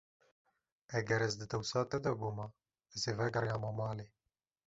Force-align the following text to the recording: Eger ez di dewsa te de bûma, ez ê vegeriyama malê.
Eger 0.99 1.25
ez 1.25 1.35
di 1.41 1.47
dewsa 1.51 1.83
te 1.91 1.99
de 2.07 2.13
bûma, 2.19 2.47
ez 2.95 3.03
ê 3.11 3.13
vegeriyama 3.19 3.71
malê. 3.79 4.07